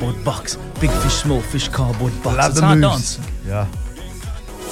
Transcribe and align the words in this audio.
cardboard 0.00 0.24
box. 0.24 0.56
Big 0.80 0.90
fish, 0.90 1.12
small 1.14 1.40
fish, 1.40 1.68
cardboard 1.68 2.12
box. 2.22 2.26
Love 2.26 2.36
That's 2.36 2.60
the 2.60 2.66
how 2.66 2.74
moves. 2.74 3.16
dance. 3.16 3.30
Yeah. 3.46 3.66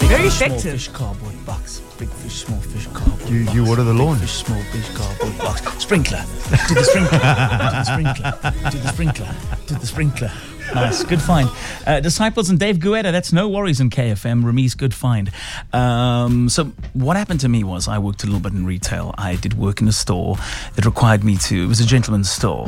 Big 0.01 0.09
Very 0.09 0.23
fish, 0.25 0.33
small 0.35 0.49
effective. 0.49 0.73
fish, 0.73 0.89
cardboard 0.89 1.47
box. 1.47 1.81
Big 1.99 2.09
fish, 2.09 2.45
small 2.45 2.61
fish, 2.61 2.87
cardboard 2.95 3.29
You- 3.31 3.45
box. 3.45 3.55
you 3.57 3.65
water 3.65 3.83
the 3.85 3.93
Big 3.93 4.01
lawn. 4.01 4.17
Fish, 4.19 4.33
small 4.33 4.63
fish, 4.73 4.89
cardboard 4.97 5.39
box. 5.39 5.83
Sprinkler. 5.83 6.25
To 6.69 6.75
the 6.75 6.85
sprinkler. 6.85 7.19
to 7.19 7.77
the 7.77 7.85
sprinkler. 7.85 8.71
To 8.71 8.77
the 8.79 8.89
sprinkler. 8.93 9.35
To 9.67 9.75
the 9.75 9.87
sprinkler. 9.87 10.33
Nice, 10.75 11.05
good 11.05 11.21
find. 11.21 11.49
Uh, 11.87 12.01
Disciples 12.01 12.51
and 12.51 12.59
Dave 12.59 12.77
Guetta, 12.79 13.11
that's 13.11 13.33
no 13.33 13.49
worries 13.49 13.81
in 13.81 13.91
KFM. 13.91 14.45
Rami's 14.45 14.75
good 14.75 14.95
find. 14.95 15.31
Um, 15.73 16.49
so, 16.49 16.65
what 16.93 17.17
happened 17.17 17.41
to 17.41 17.49
me 17.49 17.65
was 17.65 17.89
I 17.89 17.99
worked 17.99 18.23
a 18.23 18.27
little 18.27 18.41
bit 18.41 18.53
in 18.53 18.67
retail. 18.67 19.15
I 19.17 19.37
did 19.37 19.55
work 19.55 19.81
in 19.81 19.89
a 19.89 19.93
store 19.93 20.37
that 20.75 20.85
required 20.85 21.25
me 21.25 21.37
to, 21.37 21.65
it 21.65 21.67
was 21.67 21.81
a 21.81 21.87
gentleman's 21.87 22.31
store, 22.31 22.67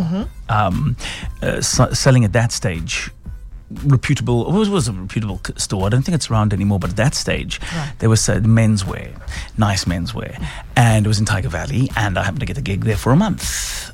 um, 0.49 0.97
uh, 1.43 1.61
selling 1.61 2.25
at 2.25 2.33
that 2.33 2.53
stage 2.53 3.11
reputable 3.85 4.49
it 4.53 4.59
was, 4.59 4.69
was 4.69 4.89
a 4.89 4.93
reputable 4.93 5.41
store. 5.57 5.87
I 5.87 5.91
don't 5.91 6.03
think 6.03 6.17
it's 6.17 6.31
around 6.31 6.53
anymore, 6.53 6.79
but 6.79 6.91
at 6.91 6.97
that 6.97 7.15
stage 7.15 7.61
there 7.99 8.09
was 8.09 8.29
uh, 8.29 8.37
menswear, 8.41 9.17
nice 9.59 9.85
menswear, 9.85 10.45
and 10.77 11.07
it 11.07 11.09
was 11.09 11.21
in 11.21 11.25
Tyger 11.25 11.47
Valley, 11.47 11.89
and 11.97 12.19
I 12.19 12.25
happened 12.25 12.41
to 12.41 12.47
get 12.47 12.59
a 12.59 12.63
gig 12.63 12.85
there 12.85 12.97
for 12.97 13.13
a 13.13 13.17
month. 13.17 13.91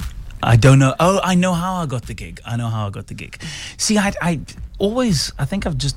I 0.47 0.55
don't 0.55 0.79
know. 0.79 0.95
Oh, 1.01 1.19
I 1.25 1.35
know 1.35 1.55
how 1.55 1.75
I 1.75 1.87
got 1.87 2.07
the 2.07 2.15
gig. 2.15 2.41
I 2.47 2.57
know 2.57 2.69
how 2.69 2.87
I 2.87 2.91
got 2.91 3.09
the 3.09 3.15
gig. 3.15 3.43
See, 3.79 3.99
I, 3.99 4.13
I 4.23 4.41
always, 4.79 5.33
I 5.41 5.45
think 5.45 5.67
I've 5.67 5.77
just 5.77 5.97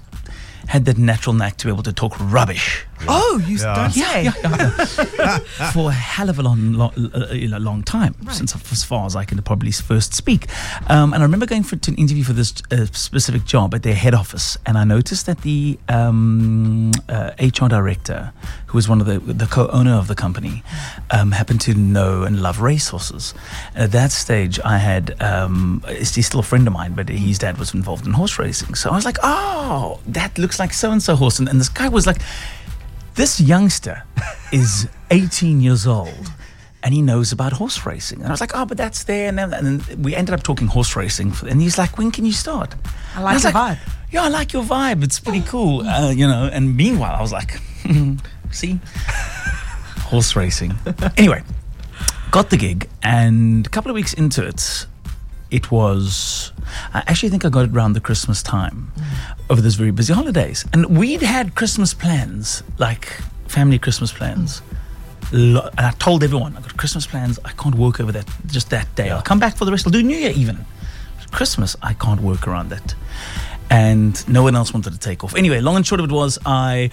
had 0.67 0.85
that 0.85 0.98
natural 0.98 1.35
knack 1.35 1.57
to 1.57 1.67
be 1.67 1.71
able 1.71 1.84
to 1.84 1.94
talk 1.94 2.16
rubbish 2.20 2.84
Oh, 3.08 3.41
you 3.48 3.58
Yeah. 3.58 3.76
don't 3.76 3.91
say. 3.91 4.23
yeah, 4.23 4.34
yeah, 4.44 5.07
yeah. 5.17 5.40
for 5.73 5.90
a 5.90 5.94
hell 5.94 6.30
of 6.30 6.38
a 6.40 6.44
long, 6.44 6.73
long, 6.73 6.91
uh, 7.13 7.27
you 7.31 7.48
know, 7.48 7.57
long 7.57 7.81
time, 7.84 8.16
since 8.31 8.55
as 8.71 8.84
far 8.84 9.05
as 9.05 9.16
I 9.16 9.23
can 9.26 9.41
probably 9.41 9.71
first 9.71 10.13
speak. 10.13 10.48
Um, 10.88 11.13
and 11.13 11.21
I 11.23 11.26
remember 11.26 11.45
going 11.45 11.63
for 11.63 11.76
to 11.77 11.91
an 11.91 11.98
interview 11.98 12.23
for 12.23 12.34
this 12.34 12.54
uh, 12.71 12.85
specific 12.91 13.45
job 13.45 13.73
at 13.73 13.84
their 13.84 13.93
head 13.95 14.13
office, 14.13 14.57
and 14.66 14.77
I 14.77 14.84
noticed 14.84 15.26
that 15.27 15.41
the 15.41 15.80
um, 15.88 16.91
uh, 17.07 17.32
HR 17.40 17.68
director, 17.68 18.34
who 18.68 18.77
was 18.77 18.90
one 18.90 18.99
of 19.02 19.07
the 19.07 19.20
the 19.20 19.46
co-owner 19.48 19.93
of 19.93 20.07
the 20.07 20.15
company, 20.15 20.63
um, 21.12 21.31
happened 21.31 21.62
to 21.62 21.74
know 21.74 22.24
and 22.24 22.41
love 22.41 22.59
racehorses. 22.62 23.34
And 23.76 23.84
at 23.85 23.91
that 23.91 24.12
stage, 24.12 24.59
I 24.65 24.77
had 24.77 25.20
um, 25.21 25.84
he's 25.87 26.26
still 26.26 26.40
a 26.41 26.43
friend 26.43 26.68
of 26.68 26.74
mine, 26.74 26.93
but 26.93 27.09
his 27.09 27.37
dad 27.40 27.57
was 27.57 27.74
involved 27.74 28.05
in 28.05 28.13
horse 28.13 28.37
racing, 28.40 28.76
so 28.76 28.90
I 28.90 28.96
was 28.96 29.05
like, 29.05 29.18
oh, 29.24 29.99
that 30.07 30.37
looks 30.37 30.59
like 30.59 30.74
so 30.74 30.91
and 30.91 31.02
so 31.02 31.15
horse, 31.15 31.40
and, 31.40 31.48
and 31.49 31.59
this 31.59 31.70
guy 31.70 31.87
was 31.90 32.05
like 32.05 32.21
this 33.15 33.40
youngster 33.40 34.04
is 34.52 34.88
18 35.12 35.62
years 35.62 35.88
old 35.88 36.32
and 36.84 36.93
he 36.93 37.02
knows 37.02 37.32
about 37.32 37.54
horse 37.54 37.85
racing. 37.85 38.20
And 38.20 38.27
I 38.27 38.32
was 38.32 38.41
like, 38.41 38.52
oh, 38.55 38.65
but 38.65 38.77
that's 38.77 39.04
there. 39.04 39.27
And 39.27 39.38
then, 39.38 39.54
and 39.54 39.82
then 39.82 40.02
we 40.02 40.15
ended 40.15 40.34
up 40.34 40.43
talking 40.43 40.68
horse 40.68 40.96
racing. 40.96 41.32
For, 41.32 41.48
and 41.48 41.62
he's 41.62 41.77
like, 41.77 41.98
when 41.98 42.12
can 42.12 42.26
you 42.26 42.32
start? 42.32 42.76
I 43.15 43.21
like 43.21 43.35
And 43.35 43.43
your 43.43 43.52
was 43.52 43.62
vibe. 43.62 43.80
Yeah, 44.12 44.24
I 44.24 44.30
like 44.30 44.54
your 44.54 44.63
vibe. 44.63 45.04
It's 45.04 45.20
pretty 45.20 45.41
cool. 45.41 45.82
Uh, 45.82 46.12
you 46.12 46.27
know, 46.27 46.49
and 46.52 46.76
meanwhile, 46.76 47.15
I 47.15 47.21
was 47.21 47.32
like, 47.32 47.60
see, 48.52 48.80
horse 49.99 50.35
racing. 50.35 50.74
anyway, 51.18 51.43
got 52.32 52.49
the 52.49 52.57
gig. 52.57 52.90
And 53.04 53.68
a 53.68 53.70
couple 53.70 53.91
of 53.91 53.96
weeks 53.96 54.13
into 54.13 54.46
it, 54.46 54.87
it 55.52 55.71
was 55.71 56.52
I 56.93 57.04
actually 57.07 57.30
think 57.30 57.46
I 57.46 57.49
got 57.49 57.65
it 57.65 57.71
around 57.71 57.93
the 57.93 58.02
Christmas 58.02 58.43
time 58.43 58.91
over 59.49 59.62
those 59.62 59.75
very 59.75 59.91
busy 59.91 60.13
holidays. 60.13 60.65
And 60.73 60.98
we'd 60.98 61.21
had 61.21 61.55
Christmas 61.55 61.93
plans, 61.93 62.63
like 62.77 63.05
family 63.48 63.79
Christmas 63.79 64.12
plans. 64.12 64.62
Lo- 65.31 65.69
and 65.78 65.85
I 65.85 65.91
told 65.91 66.23
everyone, 66.23 66.56
I've 66.57 66.63
got 66.63 66.78
Christmas 66.78 67.06
plans, 67.06 67.40
I 67.45 67.51
can't 67.51 67.75
work 67.75 68.00
over 68.00 68.12
that 68.12 68.28
just 68.47 68.69
that 68.72 68.94
day. 68.95 69.09
I'll 69.09 69.22
come 69.22 69.40
back 69.40 69.56
for 69.57 69.66
the 69.66 69.72
rest, 69.72 69.85
I'll 69.85 69.91
do 69.91 70.01
New 70.03 70.17
Year 70.17 70.31
even. 70.35 70.66
Christmas, 71.31 71.75
I 71.84 71.94
can't 71.94 72.22
work 72.22 72.47
around 72.47 72.69
that. 72.69 72.95
And 73.72 74.28
no 74.28 74.41
one 74.41 74.56
else 74.56 74.73
wanted 74.73 74.94
to 74.94 75.00
take 75.00 75.23
off. 75.23 75.35
Anyway, 75.35 75.59
long 75.62 75.75
and 75.75 75.85
short 75.85 76.01
of 76.01 76.09
it 76.09 76.12
was, 76.12 76.40
I, 76.44 76.90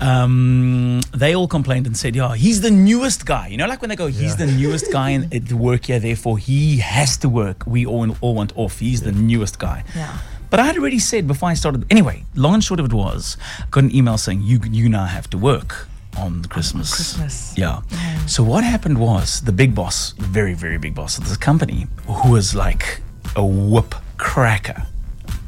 um, 0.00 1.02
they 1.12 1.34
all 1.34 1.46
complained 1.46 1.86
and 1.86 1.94
said, 1.94 2.16
"Yeah, 2.16 2.34
he's 2.34 2.62
the 2.62 2.70
newest 2.70 3.26
guy." 3.26 3.48
You 3.48 3.58
know, 3.58 3.66
like 3.66 3.82
when 3.82 3.90
they 3.90 3.96
go, 3.96 4.06
"He's 4.06 4.36
the 4.36 4.46
newest 4.46 4.90
guy 4.90 5.10
in 5.10 5.28
at 5.34 5.52
work 5.52 5.84
here, 5.84 6.00
therefore 6.00 6.38
he 6.38 6.78
has 6.78 7.18
to 7.18 7.28
work." 7.28 7.66
We 7.66 7.84
all 7.84 8.16
all 8.22 8.34
want 8.34 8.52
off. 8.56 8.78
He's 8.78 9.02
the 9.02 9.12
newest 9.12 9.58
guy. 9.58 9.84
Yeah. 9.94 10.16
But 10.54 10.60
I 10.60 10.66
had 10.66 10.78
already 10.78 11.00
said 11.00 11.26
before 11.26 11.48
I 11.48 11.54
started. 11.54 11.84
Anyway, 11.90 12.26
long 12.36 12.54
and 12.54 12.62
short 12.62 12.78
of 12.78 12.86
it 12.86 12.92
was, 12.92 13.36
I 13.58 13.64
got 13.72 13.82
an 13.82 13.92
email 13.92 14.16
saying 14.16 14.42
you 14.42 14.60
you 14.70 14.88
now 14.88 15.06
have 15.06 15.28
to 15.30 15.36
work 15.36 15.88
on 16.16 16.44
Christmas. 16.44 16.94
Christmas. 16.94 17.58
Yeah. 17.58 17.80
Mm-hmm. 17.88 18.28
So 18.28 18.44
what 18.44 18.62
happened 18.62 18.98
was 18.98 19.40
the 19.40 19.50
big 19.50 19.74
boss, 19.74 20.12
very 20.12 20.54
very 20.54 20.78
big 20.78 20.94
boss 20.94 21.18
of 21.18 21.28
this 21.28 21.36
company, 21.36 21.88
who 22.06 22.30
was 22.30 22.54
like 22.54 23.00
a 23.34 23.44
whip 23.44 23.96
cracker, 24.16 24.86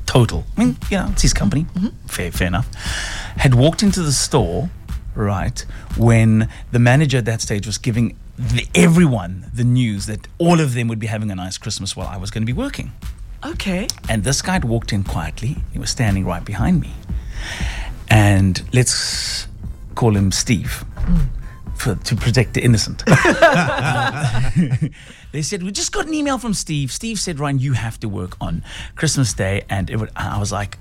total. 0.06 0.44
I 0.56 0.64
mean, 0.64 0.76
you 0.90 0.96
know, 0.98 1.06
it's 1.12 1.22
his 1.22 1.32
company. 1.32 1.66
Mm-hmm. 1.74 2.08
Fair 2.08 2.32
fair 2.32 2.48
enough. 2.48 2.66
Had 3.36 3.54
walked 3.54 3.84
into 3.84 4.02
the 4.02 4.10
store, 4.10 4.70
right 5.14 5.64
when 5.96 6.48
the 6.72 6.80
manager 6.80 7.18
at 7.18 7.26
that 7.26 7.40
stage 7.40 7.64
was 7.64 7.78
giving 7.78 8.16
the, 8.36 8.66
everyone 8.74 9.52
the 9.54 9.62
news 9.62 10.06
that 10.06 10.26
all 10.38 10.58
of 10.60 10.74
them 10.74 10.88
would 10.88 10.98
be 10.98 11.06
having 11.06 11.30
a 11.30 11.36
nice 11.36 11.58
Christmas 11.58 11.94
while 11.94 12.08
I 12.08 12.16
was 12.16 12.32
going 12.32 12.42
to 12.42 12.52
be 12.52 12.58
working. 12.66 12.90
Okay. 13.44 13.86
And 14.08 14.24
this 14.24 14.42
guy 14.42 14.54
had 14.54 14.64
walked 14.64 14.92
in 14.92 15.04
quietly. 15.04 15.56
He 15.72 15.78
was 15.78 15.90
standing 15.90 16.24
right 16.24 16.44
behind 16.44 16.80
me. 16.80 16.92
And 18.08 18.62
let's 18.72 19.46
call 19.94 20.16
him 20.16 20.32
Steve 20.32 20.84
for, 21.76 21.94
to 21.96 22.16
protect 22.16 22.54
the 22.54 22.62
innocent. 22.62 23.04
they 25.32 25.42
said, 25.42 25.62
We 25.62 25.72
just 25.72 25.92
got 25.92 26.06
an 26.06 26.14
email 26.14 26.38
from 26.38 26.54
Steve. 26.54 26.90
Steve 26.92 27.18
said, 27.18 27.38
Ryan, 27.38 27.58
you 27.58 27.72
have 27.74 27.98
to 28.00 28.08
work 28.08 28.36
on 28.40 28.62
Christmas 28.94 29.32
Day. 29.34 29.64
And 29.68 29.90
it 29.90 29.96
would, 29.96 30.10
I 30.16 30.38
was 30.38 30.52
like, 30.52 30.78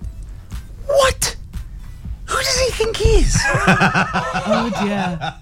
What? 0.88 1.36
Who 2.28 2.38
does 2.38 2.60
he 2.60 2.72
think 2.72 2.98
he 2.98 3.10
is? 3.20 3.38
Oh 4.48 4.70
dear. 4.84 5.34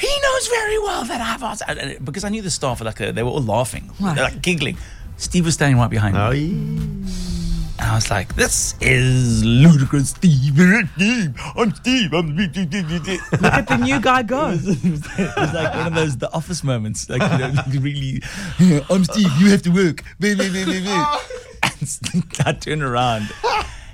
he 0.00 0.20
knows 0.22 0.48
very 0.48 0.78
well 0.78 1.04
that 1.04 1.20
I've 1.20 1.42
asked. 1.42 1.62
Because 2.04 2.24
I 2.24 2.28
knew 2.30 2.42
the 2.42 2.50
staff, 2.50 2.80
were 2.80 2.86
like, 2.86 3.00
uh, 3.00 3.12
they 3.12 3.22
were 3.22 3.30
all 3.30 3.42
laughing, 3.42 3.90
Right. 4.00 4.14
They're 4.16 4.24
like 4.24 4.42
giggling. 4.42 4.76
Steve 5.20 5.44
was 5.44 5.54
standing 5.54 5.78
right 5.78 5.90
behind 5.90 6.14
me. 6.14 6.20
Oh, 6.20 6.30
yeah. 6.30 6.48
And 7.78 7.90
I 7.90 7.94
was 7.94 8.10
like, 8.10 8.34
this 8.36 8.74
is 8.80 9.44
ludicrous, 9.44 10.10
Steve. 10.10 10.58
I'm 10.58 11.74
Steve. 11.74 12.12
I'm 12.14 12.34
Look 12.36 12.56
at 12.56 13.68
the 13.68 13.78
new 13.82 14.00
guy 14.00 14.22
go. 14.22 14.50
it 14.62 15.36
was 15.36 15.52
like 15.54 15.74
one 15.74 15.86
of 15.88 15.94
those 15.94 16.16
the 16.16 16.32
office 16.32 16.64
moments. 16.64 17.08
Like, 17.10 17.20
you 17.20 17.38
know, 17.38 17.52
really, 17.80 18.22
I'm 18.90 19.04
Steve, 19.04 19.30
you 19.38 19.50
have 19.50 19.62
to 19.62 19.70
work. 19.70 20.02
And 22.12 22.24
I 22.46 22.52
turn 22.52 22.82
around. 22.82 23.30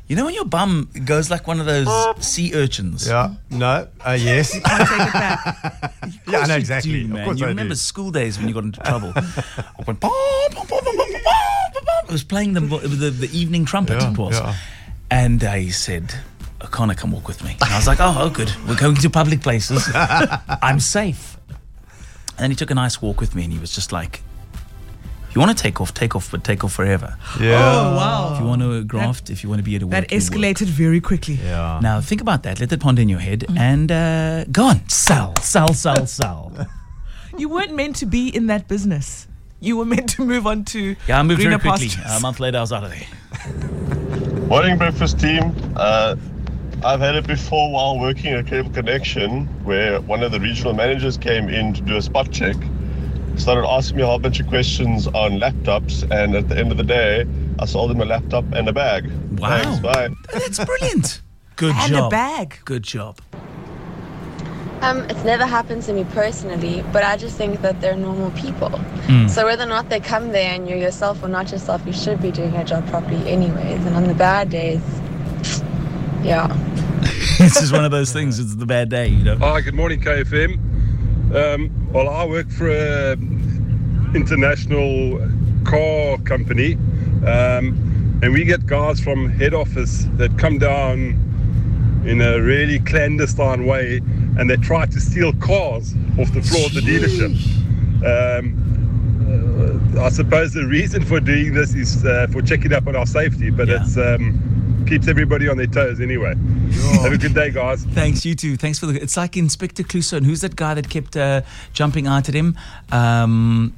You 0.08 0.14
know 0.14 0.24
when 0.26 0.34
your 0.34 0.44
bum 0.44 0.88
goes 1.04 1.30
like 1.30 1.48
one 1.48 1.58
of 1.58 1.66
those 1.66 1.88
sea 2.24 2.54
urchins? 2.54 3.08
Yeah. 3.08 3.34
No. 3.50 3.88
Uh, 4.04 4.12
yes. 4.12 4.56
I'll 4.64 4.86
take 4.86 5.08
it 5.08 5.12
back. 5.12 5.94
yeah, 6.28 6.38
I 6.38 6.46
know 6.46 6.56
exactly. 6.56 6.92
do, 6.92 7.04
of 7.06 7.10
man. 7.10 7.24
course 7.24 7.40
you 7.40 7.46
I 7.46 7.48
remember 7.48 7.74
do. 7.74 7.78
school 7.78 8.12
days 8.12 8.38
when 8.38 8.46
you 8.46 8.54
got 8.54 8.62
into 8.62 8.80
trouble? 8.80 9.12
I 9.16 9.82
went, 9.84 9.98
"Bum, 9.98 10.12
bum, 10.54 10.66
bum, 10.68 10.84
bum, 10.84 10.96
bum, 10.96 11.12
bum, 11.12 11.22
bum, 11.74 11.84
bum." 11.84 11.95
I 12.08 12.12
was 12.12 12.24
playing 12.24 12.54
the, 12.54 12.60
the, 12.60 13.10
the 13.10 13.38
evening 13.38 13.64
trumpet, 13.64 14.00
Yeah, 14.00 14.10
it 14.12 14.18
was. 14.18 14.38
yeah. 14.38 14.54
And 15.10 15.42
I 15.44 15.68
said, 15.68 16.14
O'Connor, 16.62 16.94
come 16.94 17.12
walk 17.12 17.28
with 17.28 17.42
me. 17.44 17.56
And 17.60 17.72
I 17.72 17.76
was 17.76 17.86
like, 17.86 18.00
oh, 18.00 18.14
oh, 18.18 18.30
good. 18.30 18.50
We're 18.68 18.76
going 18.76 18.96
to 18.96 19.10
public 19.10 19.40
places. 19.42 19.88
I'm 19.94 20.80
safe. 20.80 21.36
And 21.48 22.38
then 22.38 22.50
he 22.50 22.56
took 22.56 22.70
a 22.70 22.74
nice 22.74 23.00
walk 23.00 23.20
with 23.20 23.34
me 23.34 23.44
and 23.44 23.52
he 23.52 23.58
was 23.58 23.74
just 23.74 23.92
like, 23.92 24.22
if 25.28 25.34
you 25.34 25.40
want 25.40 25.56
to 25.56 25.62
take 25.62 25.80
off, 25.80 25.92
take 25.94 26.16
off, 26.16 26.30
but 26.30 26.44
take 26.44 26.64
off 26.64 26.72
forever. 26.72 27.16
Yeah. 27.40 27.60
Oh 27.60 27.96
wow. 27.96 28.34
If 28.34 28.40
you 28.40 28.46
want 28.46 28.62
to 28.62 28.84
graft, 28.84 29.30
if 29.30 29.42
you 29.42 29.48
want 29.50 29.58
to 29.58 29.64
be 29.64 29.76
at 29.76 29.82
a 29.82 29.86
work, 29.86 29.92
That 29.92 30.10
you 30.10 30.16
work. 30.16 30.22
escalated 30.24 30.66
very 30.66 31.00
quickly. 31.00 31.34
Yeah. 31.34 31.78
Now 31.82 32.00
think 32.00 32.20
about 32.20 32.42
that. 32.44 32.58
Let 32.60 32.70
that 32.70 32.80
ponder 32.80 33.02
in 33.02 33.08
your 33.08 33.18
head 33.20 33.44
and 33.56 33.90
uh, 33.92 34.44
go 34.44 34.64
on. 34.64 34.88
Sell, 34.88 35.34
sell, 35.42 35.72
sell, 35.74 36.06
sell. 36.06 36.52
You 37.38 37.50
weren't 37.50 37.74
meant 37.74 37.96
to 37.96 38.06
be 38.06 38.28
in 38.34 38.46
that 38.46 38.66
business. 38.66 39.26
You 39.60 39.76
were 39.78 39.84
meant 39.84 40.10
to 40.10 40.24
move 40.24 40.46
on 40.46 40.64
to 40.66 40.96
Yeah, 41.08 41.18
I 41.18 41.22
moved 41.22 41.40
greener 41.40 41.58
very 41.58 41.70
quickly. 41.70 41.88
pastures. 41.88 42.18
A 42.18 42.20
month 42.20 42.40
later, 42.40 42.58
I 42.58 42.60
was 42.60 42.72
out 42.72 42.84
of 42.84 42.90
there. 42.90 44.46
Morning, 44.48 44.78
breakfast 44.78 45.18
team. 45.18 45.54
Uh, 45.76 46.16
I've 46.84 47.00
had 47.00 47.14
it 47.16 47.26
before 47.26 47.72
while 47.72 47.98
working 47.98 48.32
at 48.32 48.40
Incredible 48.40 48.70
Connection, 48.72 49.46
where 49.64 50.00
one 50.02 50.22
of 50.22 50.30
the 50.30 50.38
regional 50.38 50.72
managers 50.74 51.16
came 51.16 51.48
in 51.48 51.72
to 51.74 51.80
do 51.80 51.96
a 51.96 52.02
spot 52.02 52.30
check, 52.30 52.54
started 53.36 53.66
asking 53.66 53.96
me 53.96 54.02
a 54.02 54.06
whole 54.06 54.18
bunch 54.18 54.38
of 54.40 54.46
questions 54.46 55.06
on 55.08 55.40
laptops, 55.40 56.02
and 56.10 56.36
at 56.36 56.48
the 56.48 56.56
end 56.58 56.70
of 56.70 56.76
the 56.76 56.84
day, 56.84 57.24
I 57.58 57.64
sold 57.64 57.90
him 57.90 58.00
a 58.00 58.04
laptop 58.04 58.44
and 58.52 58.68
a 58.68 58.72
bag. 58.72 59.10
Wow. 59.38 59.58
Thanks, 59.62 59.80
bye. 59.80 60.08
That's 60.32 60.64
brilliant. 60.64 61.22
Good 61.56 61.74
and 61.74 61.88
job. 61.92 61.96
And 61.96 62.06
a 62.06 62.08
bag. 62.10 62.58
Good 62.66 62.82
job. 62.82 63.18
Um, 64.82 65.00
it's 65.08 65.24
never 65.24 65.46
happened 65.46 65.82
to 65.84 65.92
me 65.92 66.04
personally, 66.04 66.84
but 66.92 67.02
I 67.02 67.16
just 67.16 67.36
think 67.36 67.62
that 67.62 67.80
they're 67.80 67.96
normal 67.96 68.30
people. 68.32 68.68
Hmm. 68.68 69.26
So 69.26 69.46
whether 69.46 69.64
or 69.64 69.68
not 69.68 69.88
they 69.88 70.00
come 70.00 70.32
there 70.32 70.54
and 70.54 70.68
you're 70.68 70.78
yourself 70.78 71.22
or 71.22 71.28
not 71.28 71.50
yourself, 71.50 71.82
you 71.86 71.92
should 71.92 72.20
be 72.20 72.30
doing 72.30 72.54
your 72.54 72.64
job 72.64 72.86
properly 72.88 73.26
anyways. 73.28 73.84
And 73.86 73.96
on 73.96 74.04
the 74.04 74.14
bad 74.14 74.50
days, 74.50 74.82
yeah. 76.22 76.46
this 77.38 77.60
is 77.62 77.72
one 77.72 77.84
of 77.84 77.90
those 77.90 78.12
things. 78.12 78.38
It's 78.38 78.54
the 78.54 78.66
bad 78.66 78.90
day, 78.90 79.08
you 79.08 79.24
know. 79.24 79.36
Hi, 79.38 79.60
good 79.62 79.74
morning, 79.74 80.00
KFM. 80.00 80.54
Um, 81.34 81.92
well, 81.92 82.08
I 82.08 82.26
work 82.26 82.50
for 82.50 82.70
an 82.70 84.12
international 84.14 85.18
car 85.64 86.18
company, 86.18 86.74
um, 87.26 88.20
and 88.22 88.32
we 88.32 88.44
get 88.44 88.66
guys 88.66 89.00
from 89.00 89.30
head 89.30 89.54
office 89.54 90.06
that 90.16 90.38
come 90.38 90.58
down 90.58 91.22
in 92.06 92.20
a 92.20 92.40
really 92.40 92.78
clandestine 92.80 93.66
way 93.66 94.00
and 94.38 94.48
they 94.50 94.56
try 94.56 94.86
to 94.86 95.00
steal 95.00 95.32
cars 95.34 95.94
off 96.18 96.32
the 96.32 96.42
floor 96.42 96.66
of 96.66 96.74
the 96.74 96.80
dealership. 96.80 97.34
Um, 98.04 98.62
uh, 99.96 100.02
I 100.02 100.08
suppose 100.10 100.52
the 100.52 100.66
reason 100.66 101.04
for 101.04 101.20
doing 101.20 101.54
this 101.54 101.74
is 101.74 102.04
uh, 102.04 102.26
for 102.30 102.42
checking 102.42 102.72
up 102.72 102.86
on 102.86 102.94
our 102.96 103.06
safety, 103.06 103.50
but 103.50 103.68
Yeah. 103.68 103.82
it's 103.82 103.96
um, 103.96 104.84
keeps 104.86 105.08
everybody 105.08 105.48
on 105.48 105.56
their 105.56 105.66
toes 105.66 106.00
anyway. 106.00 106.34
Have 107.02 107.12
a 107.12 107.18
good 107.18 107.34
day, 107.34 107.50
guys. 107.50 107.84
Thanks, 107.86 108.24
you 108.24 108.34
too. 108.34 108.56
Thanks 108.56 108.78
for 108.78 108.86
the. 108.86 109.00
It's 109.02 109.16
like 109.16 109.36
Inspector 109.36 109.82
Clouseau. 109.82 110.18
And 110.18 110.26
who's 110.26 110.42
that 110.42 110.54
guy 110.54 110.74
that 110.74 110.88
kept 110.88 111.16
uh, 111.16 111.42
jumping 111.72 112.06
out 112.06 112.28
at 112.28 112.34
him? 112.34 112.56
Um, 112.92 113.74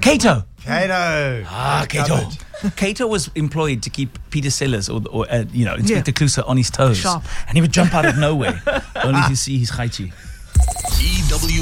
Cato. 0.00 0.44
Kato. 0.64 1.44
Ah, 1.48 1.86
Cato. 1.88 2.28
Cato 2.76 3.06
was 3.06 3.30
employed 3.34 3.82
to 3.82 3.90
keep 3.90 4.18
Peter 4.30 4.50
Sellers 4.50 4.88
or, 4.88 5.02
or 5.10 5.26
uh, 5.30 5.44
you 5.52 5.64
know, 5.64 5.74
Inspector 5.74 6.12
Clouseau 6.12 6.48
on 6.48 6.56
his 6.56 6.70
toes. 6.70 6.98
Sharp. 6.98 7.24
And 7.48 7.56
he 7.56 7.60
would 7.60 7.72
jump 7.72 7.94
out 7.94 8.06
of 8.06 8.16
nowhere, 8.18 8.62
only 9.04 9.20
to 9.28 9.36
see 9.36 9.58
his 9.58 9.70
chaichi. 9.70 10.12
EW 11.00 11.48